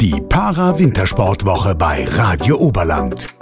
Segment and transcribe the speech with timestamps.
[0.00, 3.34] Die Para-Wintersportwoche bei Radio Oberland.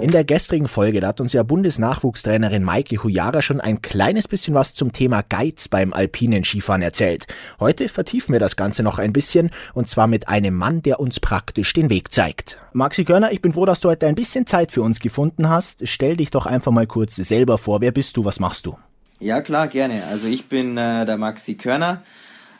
[0.00, 4.54] In der gestrigen Folge da hat uns ja Bundesnachwuchstrainerin Maike Hujara schon ein kleines bisschen
[4.54, 7.26] was zum Thema Geiz beim alpinen Skifahren erzählt.
[7.60, 11.20] Heute vertiefen wir das Ganze noch ein bisschen und zwar mit einem Mann, der uns
[11.20, 12.56] praktisch den Weg zeigt.
[12.72, 15.86] Maxi Körner, ich bin froh, dass du heute ein bisschen Zeit für uns gefunden hast.
[15.86, 17.82] Stell dich doch einfach mal kurz selber vor.
[17.82, 18.24] Wer bist du?
[18.24, 18.78] Was machst du?
[19.20, 20.04] Ja, klar, gerne.
[20.10, 22.04] Also ich bin äh, der Maxi Körner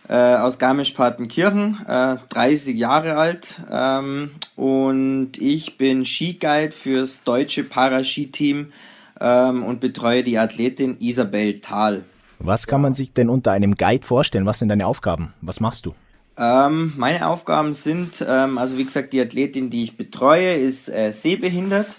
[0.08, 8.72] äh, aus Garmisch-Partenkirchen, äh, 30 Jahre alt ähm, und ich bin Skiguide fürs deutsche Paraskiteam
[9.20, 12.04] ähm, und betreue die Athletin Isabel Thal.
[12.38, 14.46] Was kann man sich denn unter einem Guide vorstellen?
[14.46, 15.34] Was sind deine Aufgaben?
[15.40, 15.94] Was machst du?
[16.38, 21.10] Ähm, meine Aufgaben sind, ähm, also wie gesagt, die Athletin, die ich betreue, ist äh,
[21.10, 21.98] sehbehindert,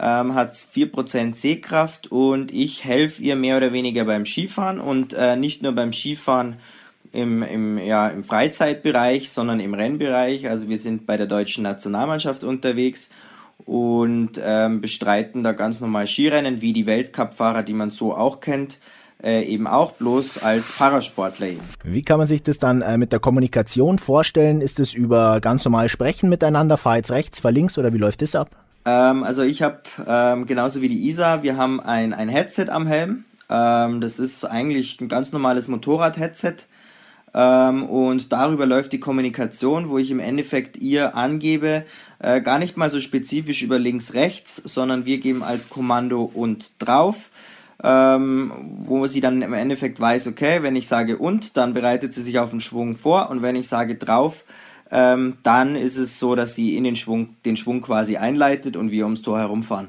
[0.00, 5.36] ähm, hat 4% Sehkraft und ich helfe ihr mehr oder weniger beim Skifahren und äh,
[5.36, 6.56] nicht nur beim Skifahren
[7.14, 10.48] im, im, ja, im Freizeitbereich, sondern im Rennbereich.
[10.48, 13.08] Also wir sind bei der deutschen Nationalmannschaft unterwegs
[13.64, 18.78] und ähm, bestreiten da ganz normal Skirennen wie die Weltcupfahrer, die man so auch kennt.
[19.22, 21.60] Äh, eben auch bloß als Parasportler eben.
[21.82, 24.60] Wie kann man sich das dann äh, mit der Kommunikation vorstellen?
[24.60, 28.20] Ist es über ganz normal Sprechen miteinander, fahr jetzt rechts, fahr links oder wie läuft
[28.20, 28.50] das ab?
[28.84, 32.86] Ähm, also ich habe ähm, genauso wie die Isa, wir haben ein, ein Headset am
[32.86, 33.24] Helm.
[33.48, 36.56] Ähm, das ist eigentlich ein ganz normales Motorrad-Headset.
[37.34, 41.84] Ähm, und darüber läuft die Kommunikation, wo ich im Endeffekt ihr angebe,
[42.20, 46.70] äh, gar nicht mal so spezifisch über links, rechts, sondern wir geben als Kommando und
[46.78, 47.30] drauf.
[47.82, 48.52] Ähm,
[48.86, 52.38] wo sie dann im Endeffekt weiß, okay, wenn ich sage und, dann bereitet sie sich
[52.38, 54.44] auf den Schwung vor und wenn ich sage drauf,
[54.90, 58.90] ähm, dann ist es so, dass sie in den Schwung, den Schwung quasi einleitet und
[58.90, 59.88] wir ums Tor herumfahren.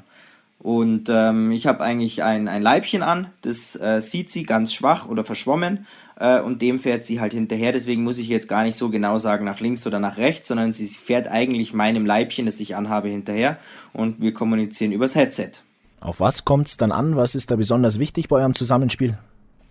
[0.60, 5.08] Und ähm, ich habe eigentlich ein, ein Leibchen an, das äh, sieht sie ganz schwach
[5.08, 5.86] oder verschwommen
[6.18, 7.72] äh, und dem fährt sie halt hinterher.
[7.72, 10.74] Deswegen muss ich jetzt gar nicht so genau sagen nach links oder nach rechts, sondern
[10.74, 13.58] sie fährt eigentlich meinem Leibchen, das ich anhabe, hinterher
[13.94, 15.52] und wir kommunizieren übers Headset.
[16.00, 17.16] Auf was kommt es dann an?
[17.16, 19.18] Was ist da besonders wichtig bei eurem Zusammenspiel?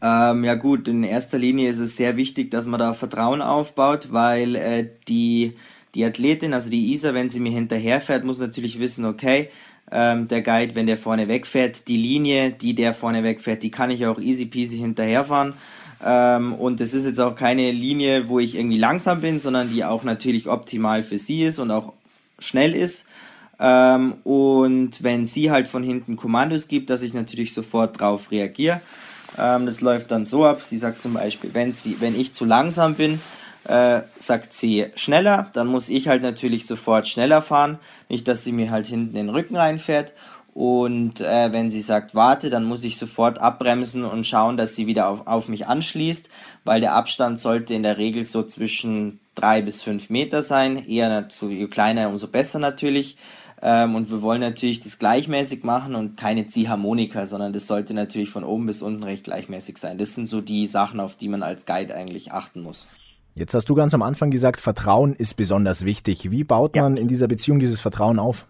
[0.03, 4.09] Ähm, ja gut, in erster Linie ist es sehr wichtig, dass man da Vertrauen aufbaut,
[4.11, 5.55] weil äh, die,
[5.95, 9.49] die Athletin, also die Isa, wenn sie mir hinterherfährt, muss natürlich wissen, okay,
[9.91, 13.91] ähm, der Guide, wenn der vorne wegfährt, die Linie, die der vorne wegfährt, die kann
[13.91, 15.55] ich auch easy peasy hinterherfahren.
[16.05, 19.85] Ähm, und es ist jetzt auch keine Linie, wo ich irgendwie langsam bin, sondern die
[19.85, 21.95] auch natürlich optimal für sie ist und auch
[22.39, 23.07] schnell ist.
[23.59, 28.83] Ähm, und wenn sie halt von hinten Kommandos gibt, dass ich natürlich sofort drauf reagiere.
[29.39, 30.61] Ähm, das läuft dann so ab.
[30.61, 33.21] Sie sagt zum Beispiel, wenn, sie, wenn ich zu langsam bin,
[33.65, 37.79] äh, sagt sie schneller, dann muss ich halt natürlich sofort schneller fahren.
[38.11, 40.13] Nicht, dass sie mir halt hinten in den Rücken reinfährt.
[40.55, 44.87] Und äh, wenn sie sagt, warte, dann muss ich sofort abbremsen und schauen, dass sie
[44.87, 46.31] wieder auf, auf mich anschließt,
[46.65, 50.87] weil der Abstand sollte in der Regel so zwischen drei bis fünf Meter sein.
[50.89, 53.17] Eher so, je kleiner, umso besser natürlich.
[53.63, 58.31] Ähm, und wir wollen natürlich das gleichmäßig machen und keine Ziehharmonika, sondern das sollte natürlich
[58.31, 59.99] von oben bis unten recht gleichmäßig sein.
[59.99, 62.87] Das sind so die Sachen, auf die man als Guide eigentlich achten muss.
[63.35, 66.31] Jetzt hast du ganz am Anfang gesagt, Vertrauen ist besonders wichtig.
[66.31, 68.47] Wie baut man in dieser Beziehung dieses Vertrauen auf?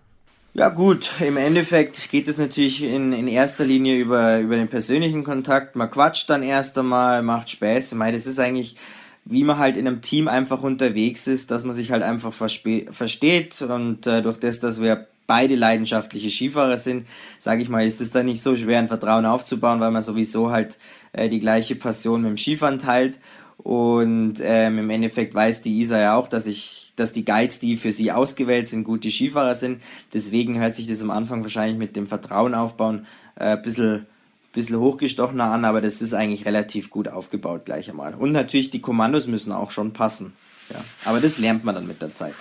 [0.56, 5.24] Ja gut, im Endeffekt geht es natürlich in, in erster Linie über, über den persönlichen
[5.24, 5.74] Kontakt.
[5.74, 7.96] Man quatscht dann erst einmal, macht Späße.
[7.96, 8.76] Mei, das ist eigentlich,
[9.24, 13.62] wie man halt in einem Team einfach unterwegs ist, dass man sich halt einfach versteht
[13.62, 17.08] und äh, durch das, dass wir beide leidenschaftliche Skifahrer sind,
[17.40, 20.52] sage ich mal, ist es dann nicht so schwer, ein Vertrauen aufzubauen, weil man sowieso
[20.52, 20.78] halt
[21.14, 23.18] äh, die gleiche Passion mit dem Skifahren teilt
[23.58, 27.76] und ähm, im Endeffekt weiß die Isa ja auch, dass ich, dass die Guides, die
[27.76, 29.82] für sie ausgewählt sind, gute Skifahrer sind.
[30.12, 33.06] Deswegen hört sich das am Anfang wahrscheinlich mit dem Vertrauen aufbauen
[33.36, 34.06] äh, ein bisschen,
[34.52, 38.14] bisschen hochgestochener an, aber das ist eigentlich relativ gut aufgebaut gleich einmal.
[38.14, 40.32] Und natürlich die Kommandos müssen auch schon passen.
[40.70, 40.84] Ja.
[41.04, 42.34] Aber das lernt man dann mit der Zeit.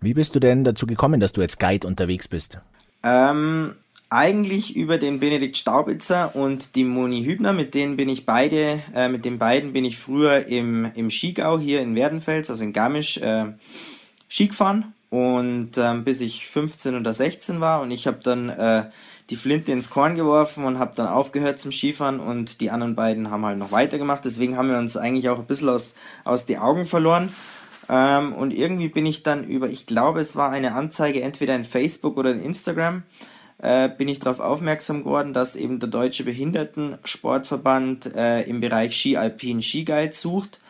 [0.00, 2.58] Wie bist du denn dazu gekommen, dass du als Guide unterwegs bist?
[3.02, 3.74] Ähm,
[4.10, 9.08] eigentlich über den Benedikt Staubitzer und die Moni Hübner, mit denen bin ich beide, äh,
[9.08, 13.18] mit den beiden bin ich früher im, im Skigau hier in Werdenfels, also in Garmisch,
[13.18, 13.46] äh,
[14.28, 18.90] Ski gefahren und ähm, bis ich 15 oder 16 war und ich habe dann äh,
[19.30, 23.30] die Flinte ins Korn geworfen und habe dann aufgehört zum Skifahren und die anderen beiden
[23.30, 24.24] haben halt noch weitergemacht.
[24.24, 27.32] Deswegen haben wir uns eigentlich auch ein bisschen aus, aus die Augen verloren.
[27.88, 31.64] Ähm, und irgendwie bin ich dann über, ich glaube, es war eine Anzeige entweder in
[31.64, 33.04] Facebook oder in Instagram,
[33.62, 39.16] äh, bin ich darauf aufmerksam geworden, dass eben der Deutsche Behindertensportverband äh, im Bereich Ski
[39.16, 40.60] Alpin Ski Guide sucht.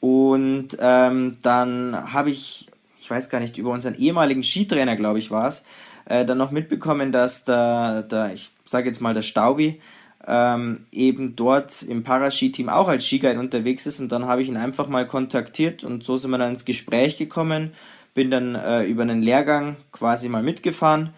[0.00, 2.68] Und ähm, dann habe ich,
[3.00, 5.64] ich weiß gar nicht, über unseren ehemaligen Skitrainer, glaube ich, war es,
[6.04, 9.80] äh, dann noch mitbekommen, dass der, der ich sage jetzt mal der Staubi,
[10.26, 14.56] ähm, eben dort im Paraski-Team auch als Skiguide unterwegs ist und dann habe ich ihn
[14.56, 17.72] einfach mal kontaktiert und so sind wir dann ins Gespräch gekommen
[18.14, 21.10] bin dann äh, über einen Lehrgang quasi mal mitgefahren,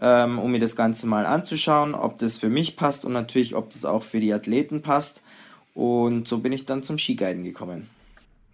[0.00, 3.70] ähm, um mir das Ganze mal anzuschauen, ob das für mich passt und natürlich, ob
[3.70, 5.22] das auch für die Athleten passt.
[5.74, 7.88] Und so bin ich dann zum Skiguiden gekommen.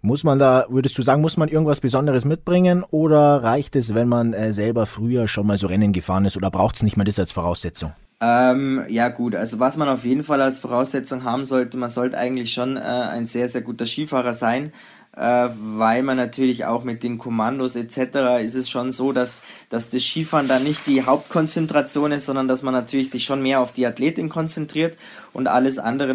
[0.03, 4.09] Muss man da, würdest du sagen, muss man irgendwas Besonderes mitbringen oder reicht es, wenn
[4.09, 7.05] man äh, selber früher schon mal so Rennen gefahren ist oder braucht es nicht mehr
[7.05, 7.93] das als Voraussetzung?
[8.19, 12.17] Ähm, ja gut, also was man auf jeden Fall als Voraussetzung haben sollte, man sollte
[12.17, 14.73] eigentlich schon äh, ein sehr, sehr guter Skifahrer sein,
[15.13, 18.43] weil man natürlich auch mit den Kommandos etc.
[18.43, 22.61] ist es schon so, dass, dass das Skifahren da nicht die Hauptkonzentration ist, sondern dass
[22.61, 24.97] man natürlich sich schon mehr auf die Athletin konzentriert
[25.33, 26.13] und alles andere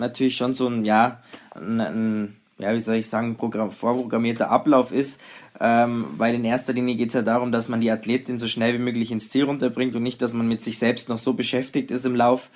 [0.00, 1.20] natürlich schon so ein, ja,
[1.54, 5.20] ein, ein ja, wie soll ich sagen, vorprogrammierter Ablauf ist,
[5.60, 8.74] ähm, weil in erster Linie geht es ja darum, dass man die Athletin so schnell
[8.74, 11.90] wie möglich ins Ziel runterbringt und nicht, dass man mit sich selbst noch so beschäftigt
[11.90, 12.50] ist im Lauf.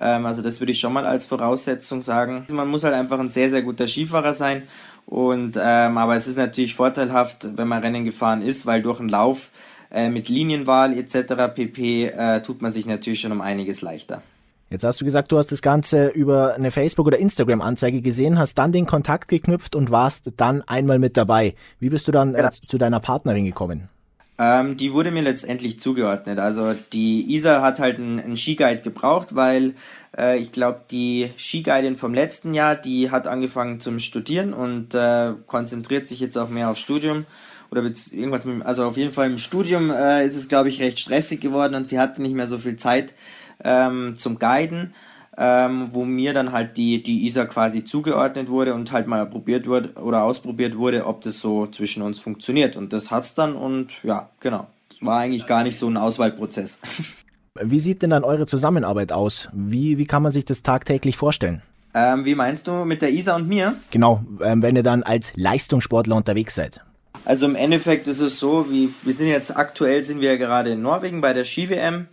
[0.00, 2.46] Ähm, also das würde ich schon mal als Voraussetzung sagen.
[2.50, 4.62] Man muss halt einfach ein sehr, sehr guter Skifahrer sein.
[5.06, 9.08] Und, ähm, aber es ist natürlich vorteilhaft, wenn man Rennen gefahren ist, weil durch einen
[9.08, 9.50] Lauf
[9.90, 11.34] äh, mit Linienwahl etc.
[11.54, 12.06] pp.
[12.06, 14.22] Äh, tut man sich natürlich schon um einiges leichter.
[14.70, 18.54] Jetzt hast du gesagt, du hast das Ganze über eine Facebook- oder Instagram-Anzeige gesehen, hast
[18.54, 21.56] dann den Kontakt geknüpft und warst dann einmal mit dabei.
[21.80, 22.50] Wie bist du dann äh, ja.
[22.50, 23.88] zu deiner Partnerin gekommen?
[24.40, 26.38] Ähm, die wurde mir letztendlich zugeordnet.
[26.38, 29.74] Also die Isa hat halt einen, einen Skiguide gebraucht, weil
[30.16, 35.34] äh, ich glaube, die Skiguidin vom letzten Jahr, die hat angefangen zum Studieren und äh,
[35.46, 37.26] konzentriert sich jetzt auch mehr aufs Studium
[37.70, 40.98] oder irgendwas mit, also auf jeden Fall im Studium äh, ist es glaube ich recht
[40.98, 43.12] stressig geworden und sie hatte nicht mehr so viel Zeit
[43.62, 44.94] ähm, zum Guiden,
[45.36, 49.66] ähm, wo mir dann halt die, die ISA quasi zugeordnet wurde und halt mal probiert
[49.66, 52.76] wurde oder ausprobiert wurde, ob das so zwischen uns funktioniert.
[52.76, 54.66] Und das hat's dann und ja, genau.
[54.90, 56.80] Es war eigentlich gar nicht so ein Auswahlprozess.
[57.62, 59.48] Wie sieht denn dann eure Zusammenarbeit aus?
[59.52, 61.62] Wie, wie kann man sich das tagtäglich vorstellen?
[61.94, 63.74] Ähm, wie meinst du mit der Isa und mir?
[63.90, 66.80] Genau, ähm, wenn ihr dann als Leistungssportler unterwegs seid.
[67.24, 70.82] Also im Endeffekt ist es so, wie wir sind jetzt aktuell sind wir gerade in
[70.82, 72.06] Norwegen bei der Ski-WM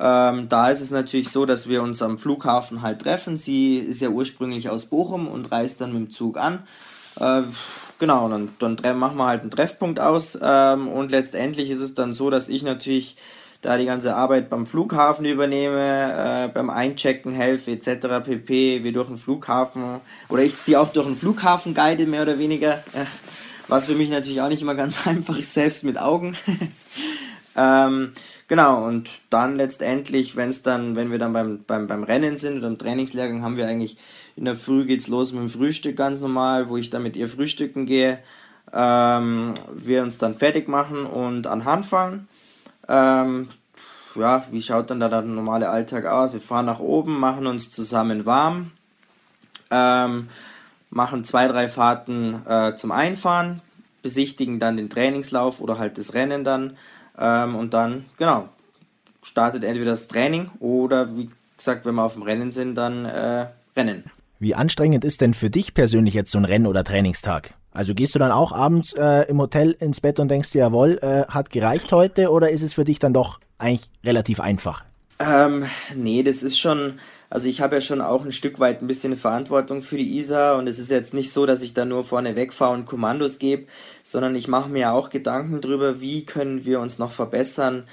[0.00, 3.36] ähm, da ist es natürlich so, dass wir uns am Flughafen halt treffen.
[3.36, 6.60] Sie ist ja ursprünglich aus Bochum und reist dann mit dem Zug an.
[7.20, 7.42] Äh,
[7.98, 10.38] genau, dann, dann machen wir halt einen Treffpunkt aus.
[10.42, 13.16] Ähm, und letztendlich ist es dann so, dass ich natürlich
[13.60, 18.24] da die ganze Arbeit beim Flughafen übernehme, äh, beim Einchecken helfe etc.
[18.24, 18.82] pp.
[18.82, 20.00] Wir durch den Flughafen
[20.30, 23.04] oder ich ziehe auch durch den Flughafen guide mehr oder weniger, äh,
[23.68, 26.36] was für mich natürlich auch nicht immer ganz einfach ist, selbst mit Augen.
[27.56, 28.12] ähm,
[28.50, 32.58] Genau, und dann letztendlich, wenn es dann, wenn wir dann beim, beim, beim Rennen sind
[32.58, 33.96] oder im Trainingslehrgang, haben wir eigentlich
[34.34, 37.28] in der Früh geht's los mit dem Frühstück ganz normal, wo ich dann mit ihr
[37.28, 38.18] frühstücken gehe.
[38.72, 42.28] Ähm, wir uns dann fertig machen und an Hand fahren.
[42.88, 43.50] Ähm,
[44.16, 46.32] ja, wie schaut dann da der normale Alltag aus?
[46.32, 48.72] Wir fahren nach oben, machen uns zusammen warm,
[49.70, 50.28] ähm,
[50.90, 53.62] machen zwei, drei Fahrten äh, zum Einfahren,
[54.02, 56.76] besichtigen dann den Trainingslauf oder halt das Rennen dann
[57.18, 58.48] ähm, und dann, genau,
[59.22, 63.46] startet entweder das Training oder wie gesagt, wenn wir auf dem Rennen sind, dann äh,
[63.76, 64.04] Rennen.
[64.38, 67.54] Wie anstrengend ist denn für dich persönlich jetzt so ein Renn- oder Trainingstag?
[67.72, 70.98] Also gehst du dann auch abends äh, im Hotel ins Bett und denkst dir, jawohl,
[71.02, 74.84] äh, hat gereicht heute oder ist es für dich dann doch eigentlich relativ einfach?
[75.18, 76.98] Ähm, nee, das ist schon,
[77.30, 80.58] also ich habe ja schon auch ein Stück weit ein bisschen Verantwortung für die ISA
[80.58, 83.66] und es ist jetzt nicht so, dass ich da nur vorne wegfahre und Kommandos gebe,
[84.02, 87.84] sondern ich mache mir auch Gedanken darüber, wie können wir uns noch verbessern,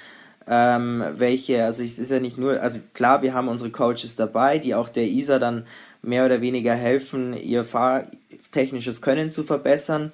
[0.48, 4.58] ähm, welche, also es ist ja nicht nur, also klar, wir haben unsere Coaches dabei,
[4.58, 5.66] die auch der ISA dann
[6.02, 10.12] mehr oder weniger helfen, ihr fahrtechnisches Können zu verbessern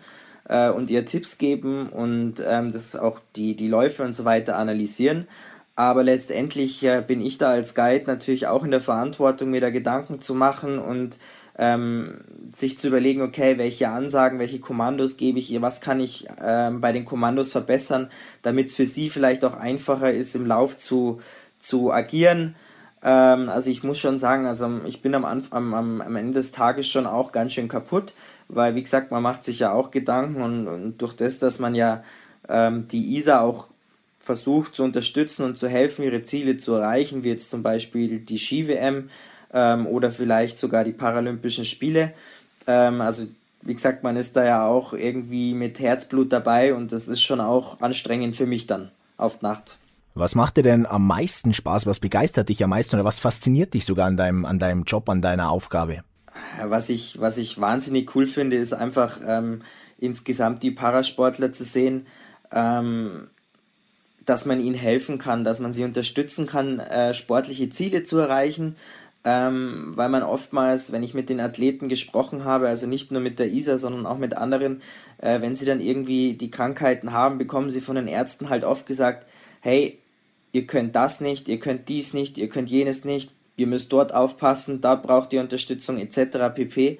[0.49, 4.57] äh, und ihr Tipps geben und ähm, das auch die, die Läufe und so weiter
[4.57, 5.27] analysieren.
[5.77, 9.71] Aber letztendlich äh, bin ich da als Guide natürlich auch in der Verantwortung, mir da
[9.71, 11.19] Gedanken zu machen und
[11.57, 12.21] ähm,
[12.53, 16.81] sich zu überlegen, okay, welche Ansagen, welche Kommandos gebe ich ihr, was kann ich ähm,
[16.81, 18.11] bei den Kommandos verbessern,
[18.43, 21.21] damit es für sie vielleicht auch einfacher ist, im Lauf zu,
[21.59, 22.57] zu agieren.
[23.03, 26.89] Ähm, also ich muss schon sagen, also ich bin am, am, am Ende des Tages
[26.89, 28.15] schon auch ganz schön kaputt,
[28.49, 31.75] weil wie gesagt, man macht sich ja auch Gedanken und, und durch das, dass man
[31.75, 32.03] ja
[32.49, 33.69] ähm, die ISA auch
[34.25, 38.39] versucht zu unterstützen und zu helfen, ihre Ziele zu erreichen, wie jetzt zum Beispiel die
[38.39, 39.11] Ski-WM
[39.53, 42.15] ähm, oder vielleicht sogar die Paralympischen Spiele.
[42.67, 43.27] Ähm, also
[43.61, 47.41] wie gesagt, man ist da ja auch irgendwie mit Herzblut dabei und das ist schon
[47.41, 49.79] auch anstrengend für mich dann auf Nacht.
[50.15, 51.87] Was macht dir denn am meisten Spaß?
[51.87, 55.09] Was begeistert dich am meisten oder was fasziniert dich sogar an deinem, an deinem Job,
[55.11, 56.03] an deiner Aufgabe?
[56.65, 59.63] Was ich, was ich wahnsinnig cool finde, ist einfach ähm,
[59.99, 62.07] insgesamt die Parasportler zu sehen,
[62.53, 63.29] ähm,
[64.25, 68.77] dass man ihnen helfen kann, dass man sie unterstützen kann, äh, sportliche Ziele zu erreichen,
[69.25, 73.39] ähm, weil man oftmals, wenn ich mit den Athleten gesprochen habe, also nicht nur mit
[73.39, 74.83] der Isa, sondern auch mit anderen,
[75.19, 78.87] äh, wenn sie dann irgendwie die Krankheiten haben, bekommen sie von den Ärzten halt oft
[78.87, 79.27] gesagt,
[79.61, 79.99] hey,
[80.53, 84.15] ihr könnt das nicht, ihr könnt dies nicht, ihr könnt jenes nicht, ihr müsst dort
[84.15, 86.55] aufpassen, da braucht ihr Unterstützung etc.
[86.55, 86.99] pp.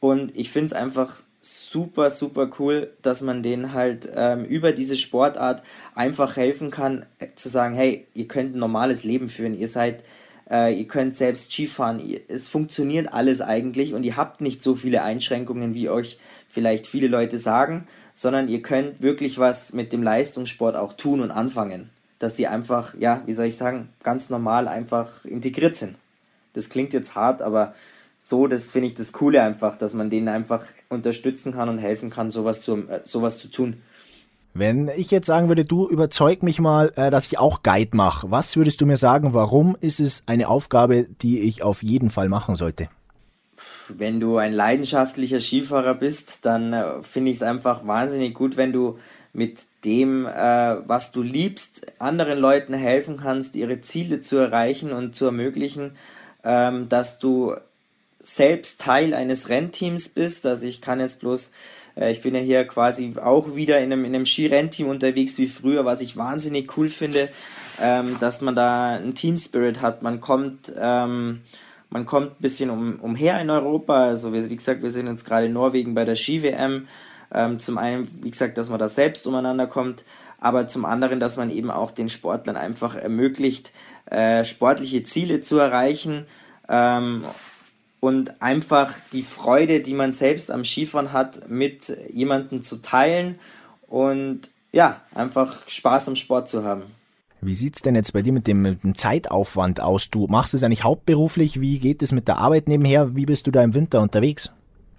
[0.00, 4.96] Und ich finde es einfach super, super cool, dass man denen halt ähm, über diese
[4.96, 5.62] Sportart
[5.94, 10.02] einfach helfen kann, äh, zu sagen, hey, ihr könnt ein normales Leben führen, ihr seid
[10.50, 12.02] äh, ihr könnt selbst Skifahren.
[12.28, 16.18] Es funktioniert alles eigentlich und ihr habt nicht so viele Einschränkungen, wie euch
[16.48, 21.30] vielleicht viele Leute sagen, sondern ihr könnt wirklich was mit dem Leistungssport auch tun und
[21.30, 21.90] anfangen.
[22.18, 25.96] Dass sie einfach, ja, wie soll ich sagen, ganz normal einfach integriert sind.
[26.54, 27.74] Das klingt jetzt hart, aber
[28.20, 32.10] so, das finde ich das Coole einfach, dass man denen einfach unterstützen kann und helfen
[32.10, 33.82] kann, sowas zu, äh, sowas zu tun.
[34.54, 38.30] Wenn ich jetzt sagen würde, du überzeug mich mal, äh, dass ich auch Guide mache,
[38.30, 42.28] was würdest du mir sagen, warum ist es eine Aufgabe, die ich auf jeden Fall
[42.28, 42.88] machen sollte?
[43.88, 48.72] Wenn du ein leidenschaftlicher Skifahrer bist, dann äh, finde ich es einfach wahnsinnig gut, wenn
[48.72, 48.98] du
[49.32, 55.26] mit dem, was du liebst, anderen Leuten helfen kannst, ihre Ziele zu erreichen und zu
[55.26, 55.92] ermöglichen,
[56.42, 57.54] ähm, dass du
[58.20, 60.46] selbst Teil eines Rennteams bist.
[60.46, 61.52] Also ich kann jetzt bloß
[61.98, 65.48] äh, ich bin ja hier quasi auch wieder in einem, in einem Skirennteam unterwegs wie
[65.48, 67.28] früher, was ich wahnsinnig cool finde,
[67.80, 70.02] ähm, dass man da einen Team Spirit hat.
[70.02, 71.42] Man kommt, ähm,
[71.90, 74.06] man kommt ein bisschen um, umher in Europa.
[74.06, 76.88] Also wie, wie gesagt, wir sind jetzt gerade in Norwegen bei der Ski-WM.
[77.30, 80.04] Ähm, zum einen, wie gesagt, dass man da selbst umeinander kommt,
[80.40, 83.72] aber zum anderen, dass man eben auch den Sportlern einfach ermöglicht,
[84.06, 86.24] äh, sportliche Ziele zu erreichen
[86.70, 87.24] ähm,
[88.00, 93.38] und einfach die Freude, die man selbst am Skifahren hat, mit jemandem zu teilen
[93.86, 96.82] und ja, einfach Spaß am Sport zu haben.
[97.40, 100.10] Wie sieht es denn jetzt bei dir mit dem, mit dem, Zeitaufwand aus?
[100.10, 101.60] Du machst es eigentlich hauptberuflich.
[101.60, 103.14] Wie geht es mit der Arbeit nebenher?
[103.14, 104.50] Wie bist du da im Winter unterwegs?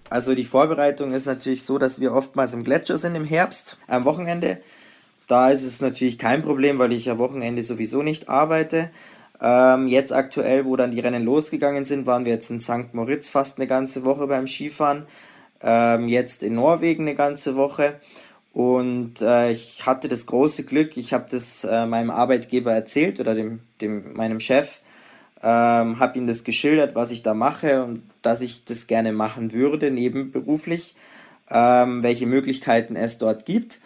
[0.08, 4.04] Also die Vorbereitung ist natürlich so, dass wir oftmals im Gletscher sind im Herbst, am
[4.06, 4.58] Wochenende.
[5.28, 8.90] Da ist es natürlich kein Problem, weil ich am Wochenende sowieso nicht arbeite.
[9.42, 12.92] Ähm, jetzt aktuell, wo dann die Rennen losgegangen sind, waren wir jetzt in St.
[12.92, 15.06] Moritz fast eine ganze Woche beim Skifahren.
[15.62, 17.94] Ähm, jetzt in Norwegen eine ganze Woche.
[18.52, 23.34] Und äh, ich hatte das große Glück, ich habe das äh, meinem Arbeitgeber erzählt oder
[23.34, 24.80] dem, dem, meinem Chef,
[25.42, 29.52] ähm, habe ihm das geschildert, was ich da mache und dass ich das gerne machen
[29.52, 30.96] würde, nebenberuflich,
[31.48, 33.80] ähm, welche Möglichkeiten es dort gibt.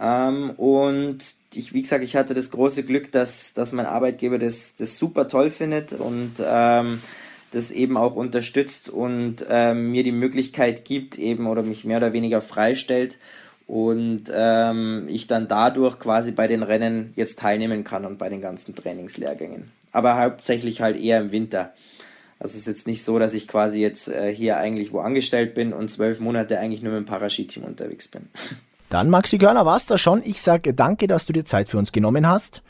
[0.00, 1.18] Ähm, und
[1.54, 5.28] ich, wie gesagt, ich hatte das große Glück, dass, dass mein Arbeitgeber das, das super
[5.28, 7.00] toll findet und ähm,
[7.50, 12.12] das eben auch unterstützt und ähm, mir die Möglichkeit gibt, eben oder mich mehr oder
[12.12, 13.18] weniger freistellt
[13.66, 18.40] und ähm, ich dann dadurch quasi bei den Rennen jetzt teilnehmen kann und bei den
[18.40, 19.70] ganzen Trainingslehrgängen.
[19.92, 21.74] Aber hauptsächlich halt eher im Winter.
[22.38, 25.54] Also es ist jetzt nicht so, dass ich quasi jetzt äh, hier eigentlich wo angestellt
[25.54, 28.28] bin und zwölf Monate eigentlich nur mit dem Paraskiteam unterwegs bin.
[28.90, 30.20] Dann, Maxi Körner, war es da schon.
[30.24, 32.60] Ich sage danke, dass du dir Zeit für uns genommen hast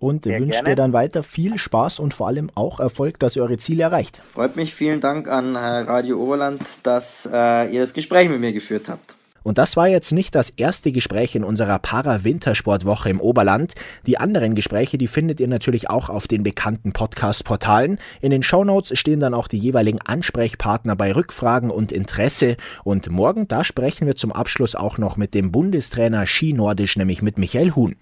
[0.00, 3.56] und wünsche dir dann weiter viel Spaß und vor allem auch Erfolg, dass ihr eure
[3.56, 4.20] Ziele erreicht.
[4.32, 4.74] Freut mich.
[4.74, 9.14] Vielen Dank an äh, Radio Oberland, dass äh, ihr das Gespräch mit mir geführt habt.
[9.42, 13.74] Und das war jetzt nicht das erste Gespräch in unserer Para-Wintersportwoche im Oberland.
[14.06, 17.98] Die anderen Gespräche, die findet ihr natürlich auch auf den bekannten Podcast-Portalen.
[18.20, 22.56] In den Shownotes stehen dann auch die jeweiligen Ansprechpartner bei Rückfragen und Interesse.
[22.84, 27.22] Und morgen, da sprechen wir zum Abschluss auch noch mit dem Bundestrainer Ski Nordisch, nämlich
[27.22, 27.96] mit Michael Huhn.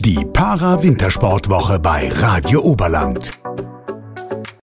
[0.00, 3.32] Die Para-Wintersportwoche bei Radio Oberland.